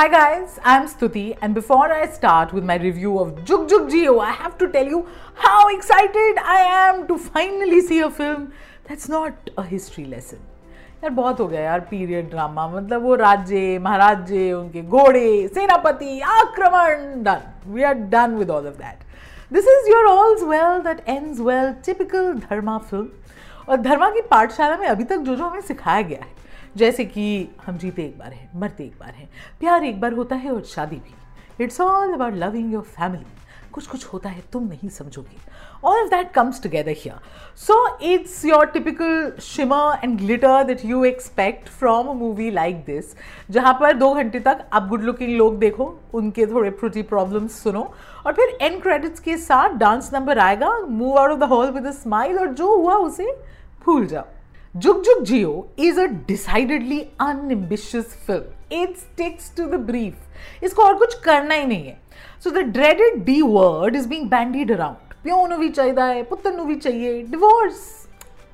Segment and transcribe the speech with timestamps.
[0.00, 4.17] Hi guys, I'm Stuti and before I start with my review of Jug Jug Geo,
[4.19, 8.51] I have to tell you how excited I am to finally see a film
[8.85, 10.39] that's not a history lesson.
[11.03, 17.23] यार बहुत हो गया यार period drama मतलब वो राज्य महाराजे उनके घोड़े सेनापति आक्रमण
[17.23, 21.39] done we are done with all of that this is your all's well that ends
[21.39, 23.09] well typical Dharma film
[23.69, 26.39] और धर्मा की पाठशाला में अभी तक जो जो हमें सिखाया गया है
[26.75, 29.29] जैसे कि हम जीते एक बार हैं, मरते एक बार हैं,
[29.59, 33.25] प्यार एक बार होता है और शादी भी। It's all about loving your family
[33.73, 35.37] कुछ कुछ होता है, तुम नहीं समझोगे।
[35.83, 37.19] All of that comes together here
[37.57, 43.13] so it's your typical shimmer and glitter that you expect from a movie like this
[43.49, 47.81] जहाँ पर दो घंटे तक आप गुड लुकिंग लोग देखो, उनके थोड़े प्रोटी प्रॉब्लम्स सुनो,
[48.25, 51.87] और फिर एंड क्रेडिट्स के साथ डांस नंबर आएगा move out of the hall with
[51.87, 53.31] a smile और जो हुआ उसे
[53.85, 54.25] भूल जाओ।
[54.73, 58.45] Juk Juk Geo is a decidedly unambitious film.
[58.69, 60.13] It sticks to the brief.
[60.63, 61.97] इसको और कुछ करना ही नहीं है
[62.43, 67.21] so the dreaded D word is being bandied around प्यो भी चाहिए पुत्र भी चाहिए
[67.23, 67.81] divorce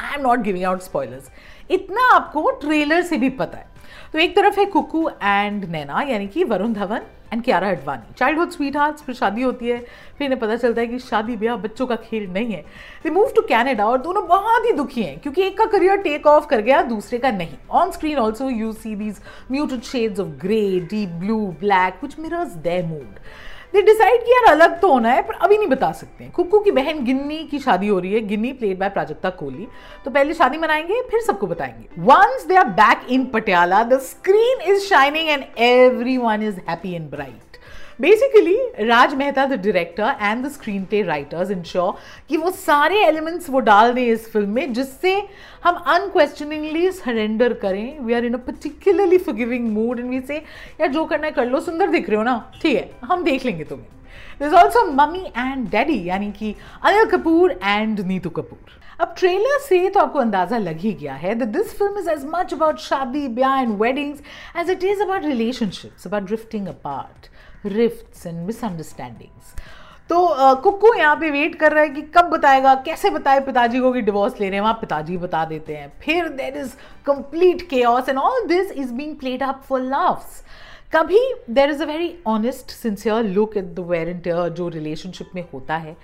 [0.00, 1.30] I am not giving out spoilers
[1.70, 3.68] इतना आपको ट्रेलर से भी पता है।
[4.12, 8.50] तो एक तरफ़ है कुकू एंड नैना, यानी कि Varun Dhawan and Kiara Advani childhood
[8.76, 9.78] sweetheart फिर शादी होती है,
[10.18, 12.60] फिर इन्हें पता चलता है कि शादी ब्याह बच्चों का खेल नहीं है।
[13.04, 16.26] दे मूव टू कैनेडा और दोनों बहुत ही दुखी हैं, क्योंकि एक का करियर टेक
[16.26, 19.20] ऑफ़ कर गया, दूसरे का नहीं। On screen also you see these
[19.52, 23.18] muted shades of grey deep blue black which mirrors their mood
[23.74, 26.58] they decide कि यार अलग तो होना है, पर अभी नहीं बता सकते हैं। कुक्कू
[26.58, 29.66] की बहन गिन्नी की शादी हो रही है, गिन्नी प्लेड बाय प्राजक्ता कोहली।
[30.04, 34.60] तो पहले शादी मनाएँगे, फिर सबको बताएँगे। Once they are back in Patiala the screen
[34.72, 35.44] is shining and
[36.18, 37.49] everyone is happy and bright
[38.00, 40.50] basically Raj Mehta the director and the
[40.84, 41.98] screenplay writers ensure
[42.28, 45.14] कि वो सारे एलिमेंट्स वो डाल दें इस फ़िल्म में, जिससे
[45.64, 50.88] हम अनक्वेश्चनिंगली सरेंडर करें। We are in a particularly forgiving mood and we say यार,
[50.88, 52.52] जो करना है कर लो, सुंदर दिख रहे हो ना?
[52.62, 53.86] ठीक है, हम देख लेंगे तुम्हें।
[54.42, 59.88] Is also mummy and daddy यानी कि अनिल कपूर एंड नीतू कपूर अब ट्रेलर से
[59.90, 63.60] तो आपको अंदाज़ा लग ही गया है this film is as much about शादी ब्याह
[63.60, 64.20] and weddings
[64.56, 67.28] as it is about relationships about drifting apart
[67.66, 69.54] rifts and misunderstandings
[70.10, 70.18] तो
[70.62, 74.00] कुक्कू यहाँ पे वेट कर रहा है कि कब बताएगा, कैसे बताए पिताजी को कि
[74.00, 76.72] डिवोर्स ले रहे हैं, वहाँ पिताजी बता देते हैं। फिर देर इज़
[77.06, 80.42] कंप्लीट के and all this is being played up for loves
[80.92, 81.18] कभी
[81.50, 84.22] there is a very honest sincere look at the wear and
[84.54, 85.96] जो रिलेशनशिप में होता है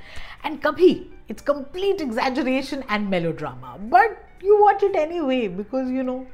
[0.44, 0.90] एंड कभी
[1.30, 6.24] it's complete exaggeration and melodrama but you watch it anyway because you know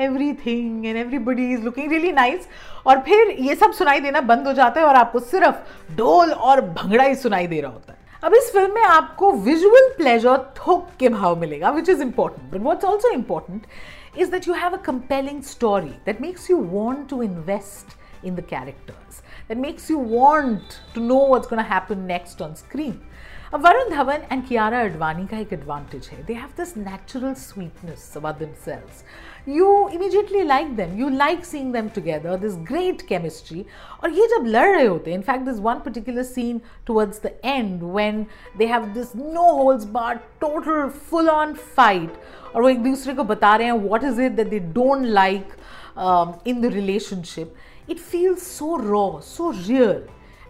[0.32, 2.48] everything and everybody is looking really nice
[2.86, 6.60] और फिर ये सब सुनाई देना बंद हो जाता है और आपको सिर्फ़ डोल और
[6.60, 10.88] भंगड़ा ही सुनाई दे रहा होता है। अब इस फ़िल्म में आपको विजुअल प्लेजर थोक
[11.00, 13.66] के भाव मिलेगा which is important but what's also important
[14.18, 18.41] is that you have a compelling story that makes you want to invest in the
[18.43, 22.99] characters, that makes you want to know what's going to happen next on screen.
[23.53, 28.11] अब Varun Dhawan and Kiara Advani का एक advantage है they have this natural sweetness
[28.17, 29.03] about themselves
[29.47, 33.65] you immediately like them you like seeing them together this great chemistry
[34.03, 37.83] और ये जब लड़ रहे होते हैं in fact this one particular scene towards the end
[37.83, 38.25] when
[38.57, 42.19] they have this no holds barred total full on fight
[42.55, 45.53] और वो एक दूसरे को बता रहे हैं what is it that they don't like
[45.98, 47.54] in the relationship
[47.90, 50.04] it feels so raw so real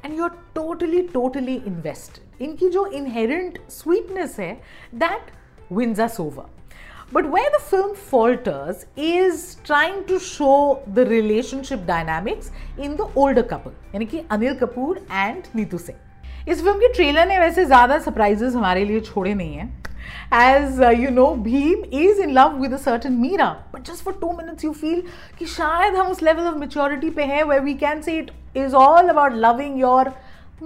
[0.04, 4.52] and you are totally totally invested इनकी जो इनहेरेंट स्वीटनेस है
[4.94, 5.30] that
[5.72, 6.50] wins us over
[7.14, 13.42] But where the film falters is trying to show the relationship dynamics in the older
[13.42, 17.98] couple, यानी कि Anil Kapoor and Neetu Singh इस film के trailer ने वैसे ज़्यादा
[17.98, 19.81] सरप्राइजेस हमारे लिए छोड़े नहीं हैं।
[20.31, 24.13] as uh, you know Bheem is in love with a certain Meera but just for
[24.13, 25.01] two minutes you feel
[25.39, 28.31] कि शायद हम उस level of maturity पे हैं where we can say it
[28.65, 30.05] is all about loving your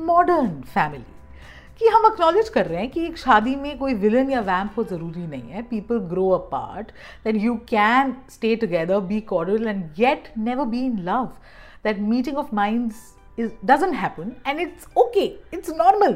[0.09, 1.05] modern family
[1.79, 4.83] कि हम acknowledge कर रहे हैं कि एक शादी में कोई विलन या वैम्प हो
[4.83, 6.91] ज़रूरी नहीं है people grow apart
[7.23, 11.25] that you can stay together be cordial and yet never be in love
[11.83, 13.01] that meeting of minds
[13.39, 16.15] is doesn't happen and it's okay it's normal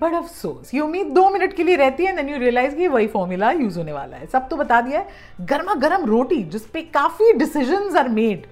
[0.00, 3.06] But अफसोस ये उम्मीद दो मिनट के लिए रहती है देन यू रियलाइज़ कि वही
[3.06, 7.32] फॉर्मूला यूज़ होने वाला है। सब तो बता दिया है गर्मा गर्म रोटी, जिसपे काफ़ी
[7.32, 8.46] डिसीज़न आर मेड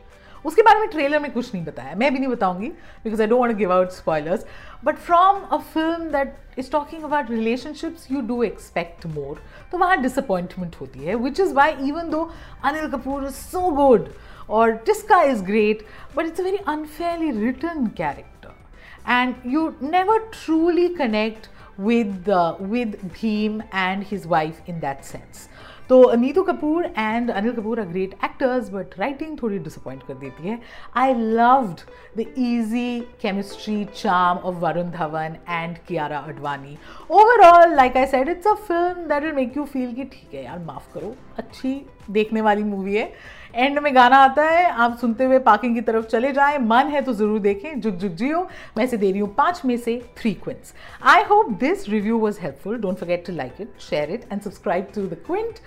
[0.44, 2.68] उसके बारे में ट्रेलर में कुछ नहीं बताया मैं भी नहीं बताऊँगी
[3.04, 4.44] because I don't give out spoilers
[4.84, 9.40] but from a film that is talking about relationships you do expect more
[9.72, 12.22] तो वहाँ डिसअपॉइंटमेंट होती है विच is why even though
[12.64, 14.08] Anil Kapoor is so good
[14.50, 15.86] और Tisca is great
[16.16, 18.63] but it's a very unfairly written character
[19.08, 21.48] and you never truly connect
[21.78, 25.48] with uh, with Bheem and his wife in that sense.
[25.88, 30.48] तो Neetu Kapoor and Anil Kapoor are great actors but writing थोड़ी disappoint कर देती
[30.48, 30.58] है
[30.96, 31.80] I loved
[32.18, 36.76] the easy chemistry charm of Varun Dhawan and Kiara Advani.
[37.20, 40.44] Overall, like I said, it's a film that will make you feel कि ठीक है
[40.44, 41.74] यार माफ़ करो अच्छी
[42.10, 43.12] देखने वाली मूवी है।
[43.54, 47.02] एंड में गाना आता है, आप सुनते हुए पार्किंग की तरफ़ चले जाएँ। मन है
[47.02, 48.46] तो ज़रूर देखें। जुग जुग जियो,
[48.76, 52.40] मैं इसे दे रही हूँ पाँच में से three Quints I hope this review was
[52.40, 55.58] helpful don't forget to like it share it and subscribe to the Quint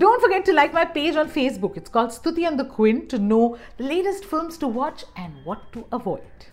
[0.00, 1.76] Don't forget to like my page on Facebook.
[1.80, 3.44] It's called Stuti and the Quint to know
[3.78, 6.44] the latest films to watch and what to avoid.